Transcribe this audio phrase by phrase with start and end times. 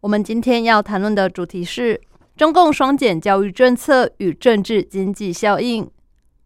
[0.00, 2.00] 我们今天要谈论的主题是
[2.36, 5.90] 中共双减教育政策与政治经济效应。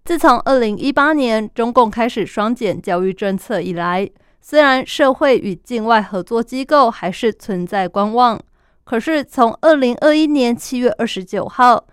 [0.06, 4.08] 自从二零一八年中共开始双减教育政策以来，
[4.40, 8.40] 虽然社会与境外合作机构还是存在观望，
[8.84, 11.86] 可是从二零二一年七月二十九号，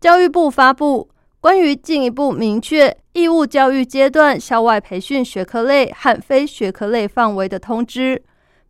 [0.00, 1.08] 教育部发布。
[1.40, 8.20] 关于进一步明确义务教育阶段校外培训学科类和非学科类范围的通知，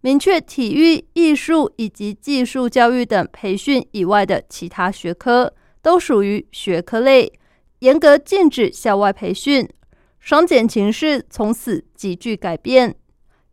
[0.00, 7.32] 明确体育、艺术以及技术教育等培训以外的其他学科都属于学科类，
[7.80, 9.68] 严格禁止校外培训。
[10.20, 12.94] 双减形式从此急剧改变。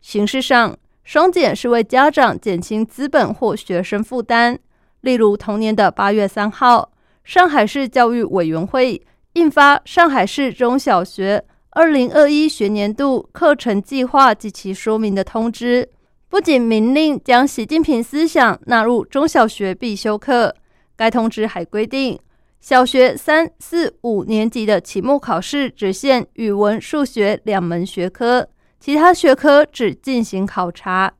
[0.00, 4.58] 形式上，双减是为家长减轻资本或学生负担，
[5.00, 6.92] 例如同年的八月三号。
[7.24, 15.88] 上海市教育委员会印发《上海市中小学二零二一学年度课程计划及其说明的通知》，
[16.28, 20.54] 不仅明令将习近平思想纳入中小学必修课，
[20.96, 22.18] 该通知还规定，
[22.60, 28.48] 小学三四五年级的期末考试只限语文、数学两门学科，
[28.80, 31.14] 其他学科只进行考察，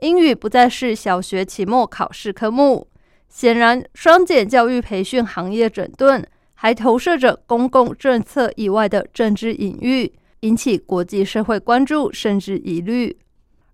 [0.00, 2.86] 英语不再是小学期末考试科目。
[3.28, 13.18] 显然，双减教育培训行业整顿，还投射着公共政策以外的政治隐喻，引起国际社会关注甚至疑虑。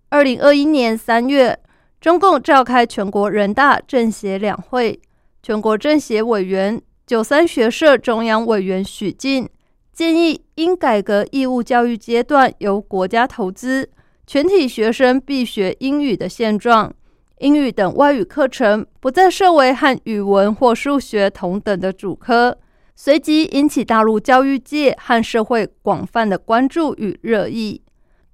[0.09, 1.57] 二零二一年三月，
[1.99, 4.99] 中共召开全国人大政协两会，
[5.41, 9.49] 全国政协委员、九三学社中央委员许进
[9.91, 13.89] 建议，应改革义务教育阶段由国家投资，
[14.27, 16.93] 全体学生必学英语的现状。
[17.39, 22.57] 英语等外语课程不再设为和语文或数学同等的主科，
[22.95, 27.81] 随即引起大陆教育界和社会广泛的关注与热议。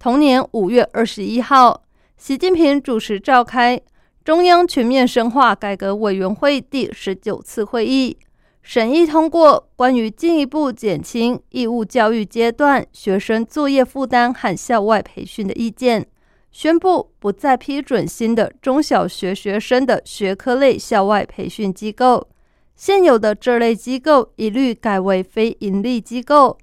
[0.02, 1.84] 同年五月二十一号，
[2.18, 3.80] 习近平主持召开
[4.26, 8.18] 中央全面深化改革委员会第十九次会议，
[8.64, 16.08] 审议通过关于进一步减轻义务教育阶段学生作业负担和校外培训的意见。
[16.52, 22.28] 宣布不再批准新的中小学学生的学科类校外培训机构，
[22.76, 26.58] 现有的这类机构一律改为非营利机构，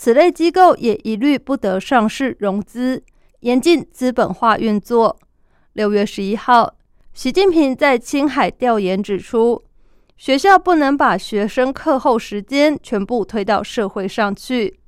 [0.00, 3.02] 此类机构也一律不得上市融资，
[3.40, 5.20] 严禁资本化运作。
[5.74, 6.72] 六月十一号，
[7.12, 9.62] 习近平在青海调研指出，
[10.16, 14.80] 学校不能把学生课后时间全部推到社会上去。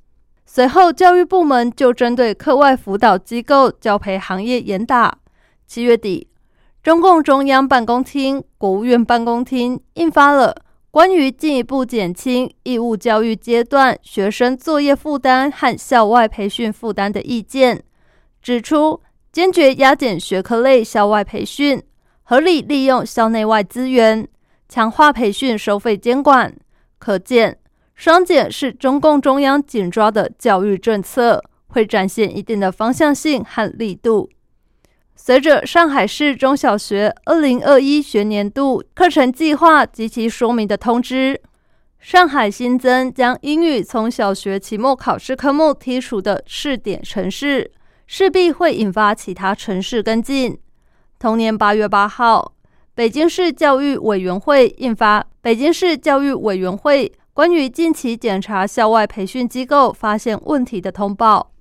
[0.47, 5.19] 随后，教育部门就针对课外辅导机构教培行业严打。
[5.67, 6.27] 七月底，
[6.81, 10.62] 中共中央办公厅、国务院办公厅印发了
[10.93, 17.83] 关于进一步减轻义务教育阶段学生作业负担和校外培训负担的意见，
[18.43, 19.01] 指出
[19.31, 21.81] 坚决压减学科类校外培训，
[22.21, 24.27] 合理利用校内外资源，
[24.69, 26.55] 强化培训收费监管。
[26.99, 27.57] 可见。
[27.95, 34.29] 双减是中共中央紧抓的教育政策，会展现一定的方向性和力度。
[35.15, 41.39] 随着上海市中小学二零二一学年度课程计划及其说明的通知，
[41.99, 47.71] 上海新增将英语从小学期末考试科目剔除的试点城市，
[48.05, 50.59] 势必会引发其他城市跟进。
[51.17, 52.53] 同年八月八号，
[52.93, 57.07] 北京市教育委员会印发《北京市教育委员会》。
[57.33, 61.52] 关于近期检查校外培训机构发现问题的通报，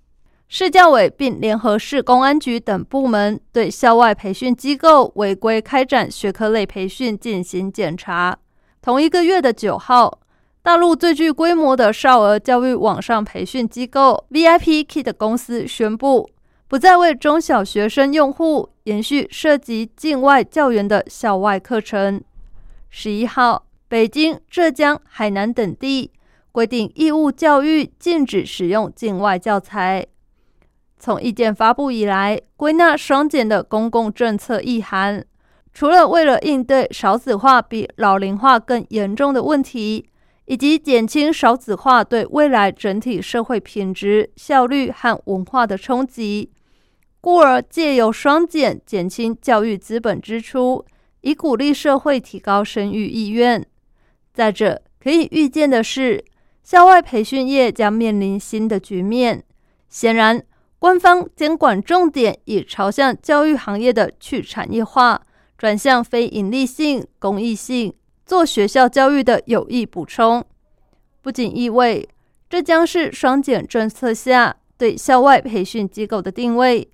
[0.54, 8.36] 市教委并联合市公安局等部门对校外培训机构违规开展学科类培训进行检查。
[8.82, 10.20] 同一个月的九号，
[10.62, 16.28] 大陆最具规模的少儿教育网上培训机构 VIP Kid 公司宣布，
[16.68, 22.22] 不再为中小学生用户延续涉及境外教员的校外课程。
[22.90, 23.64] 十一号。
[23.88, 26.10] 北京、浙江、海南等地
[26.50, 30.06] 规定义务教育禁止使用境外教材。
[31.02, 35.24] 从意见发布以来，归纳双减的公共政策意涵，
[35.74, 40.08] 除了为了应对少子化比老龄化更严重的问题，
[40.44, 46.52] 以及减轻少子化对未来整体社会品质、效率和文化的冲击，
[47.20, 50.84] 故而借由双减减轻教育资本支出。
[51.22, 53.66] 以鼓励社会提高生育意愿。
[54.32, 56.24] 再者，可以预见的是，
[56.62, 59.42] 校外培训业将面临新的局面。
[59.88, 60.40] 显然，
[60.82, 65.22] 官方监管重点已朝向教育行业的去产业化，
[65.56, 67.94] 转向非盈利性、公益性，
[68.26, 70.44] 做学校教育的有益补充。
[71.20, 72.08] 不仅意味
[72.50, 76.90] 这将是双减政策下对校外培训机构的定位，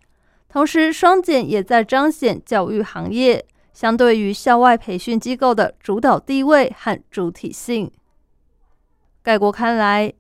[0.50, 3.46] 同时双减也在彰显教育行业。
[3.72, 7.90] 相对于校外培训机构的主导地位和主体性，
[9.22, 10.12] 概括看来，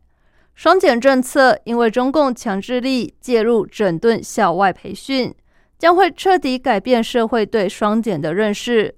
[0.58, 5.32] 双减政策因为中共强制力介入整顿校外培训，
[5.78, 8.92] 将会彻底改变社会对双减的认识。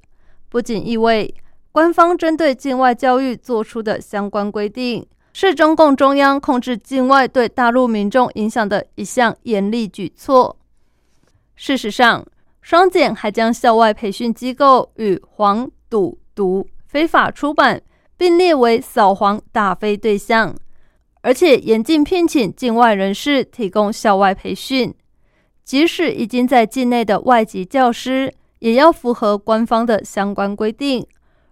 [0.49, 1.35] 不仅意味
[1.71, 10.57] 官方针对境外教育做出的相关规定，是中共中央控制境外对大陆民众影响的一项严厉举措。
[11.57, 12.27] 事实上，
[12.63, 17.83] 双减还将校外培训机构与黄、赌、毒非法出版
[18.17, 20.57] 并列为扫黄打非对象，
[21.23, 24.95] 而且严禁聘请境外人士提供校外培训。
[25.65, 31.07] 即使已经在境内的外籍教师，也要符合官方的相关规定。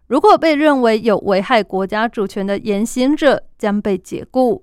[0.06, 4.62] 如果被认为有危害国家主权的言行者，将被解雇。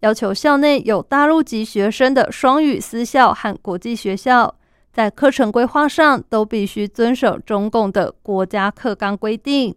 [0.00, 4.56] 要求校内有大陆籍学生的双语私校和国际学校。
[4.92, 9.72] 在课程规划上都必须遵守中共的国家课纲规定。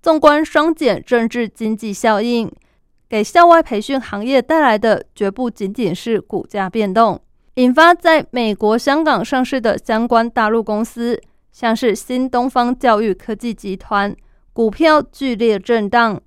[0.00, 2.50] 纵观双减政治经济效应，
[3.08, 7.20] 给校外培训行业带来的绝不仅仅是股价变动，
[7.54, 11.20] 引发在美国、香港上市的相关大陆公司，
[11.50, 14.14] 像是新东方教育科技集团
[14.52, 16.20] 股票剧烈震荡，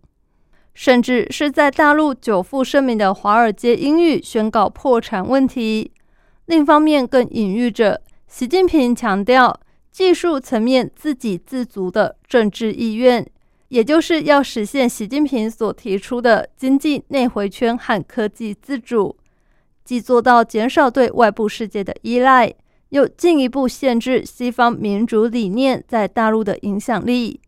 [0.74, 5.92] 甚至是在大陆久负盛名的华尔街英语宣告破产问题。
[6.48, 8.02] 另一方面，更隐喻着。
[8.28, 9.60] 习近平强调
[9.92, 13.30] 技术层面自给自足的政治意愿，
[13.72, 19.16] 也就是要实现习近平所提出的经济内回圈和科技自主，
[19.86, 22.54] 既做到减少对外部世界的依赖，
[22.90, 27.40] 又进一步限制西方民主理念在大陆的影响力。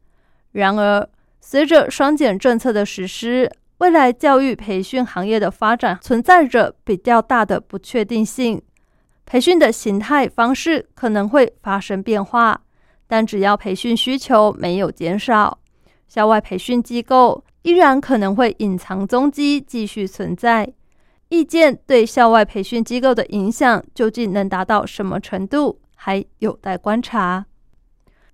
[0.53, 1.09] 然而，
[1.41, 8.61] 随着双减政策的实施，未来教育培训行业的发展存在着比较大的不确定性。
[9.25, 12.61] 培训的形态方式可能会发生变化，
[13.07, 15.59] 但只要培训需求没有减少，
[16.07, 20.73] 校外培训机构依然可能会隐藏踪迹，继续存在。
[21.29, 27.45] 意见对校外培训机构的影响究竟能达到什么程度，还有待观察。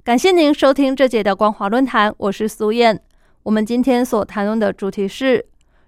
[0.03, 3.01] 感谢您收听这节的光华论坛，我是苏燕。
[3.43, 5.45] 我们今天所谈论的主题是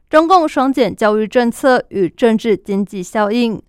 [0.09, 3.61] 中共双减教育政策与政治经济效应。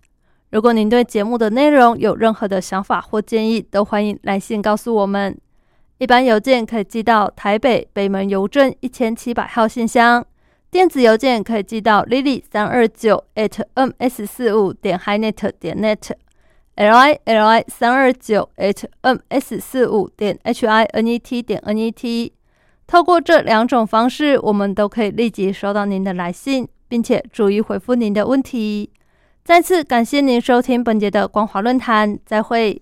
[0.51, 5.37] 如果您对节目的内容有任何的想法或建议，都欢迎来信告诉我们。
[6.03, 10.25] 一般邮件可以寄到台北北门邮政一千七百号信箱，
[10.69, 20.37] 电子邮件可以寄到 lily 三二九 at ms 四五点 hinet 点 net，l i l i 三二九 at ms 四五点
[20.43, 22.33] h i n e t 点 n e t。
[22.89, 28.91] 透过这两种方式，我们都可以立即收到您的来信，并且逐一回复您的问题。
[29.45, 32.81] 再次感谢您收听本节的光华论坛，再会。